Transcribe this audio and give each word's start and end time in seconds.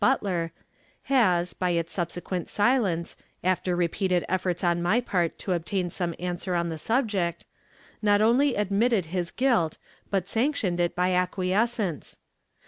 Butler, 0.03 0.51
has, 1.13 1.53
by 1.53 1.69
its 1.77 1.93
subsequent 1.93 2.49
silence, 2.49 3.15
after 3.43 3.75
repeated 3.75 4.25
efforts 4.27 4.63
on 4.63 4.81
my 4.81 4.99
part 4.99 5.37
to 5.37 5.53
obtain 5.53 5.91
some 5.91 6.15
answer 6.17 6.55
on 6.55 6.69
the 6.69 6.79
subject, 6.79 7.45
not 8.01 8.19
only 8.19 8.55
admitted 8.55 9.05
his 9.13 9.29
guilt, 9.29 9.77
but 10.09 10.27
sanctioned 10.27 10.79
it 10.79 10.95
by 10.95 11.11
acquiescence.... 11.13 12.17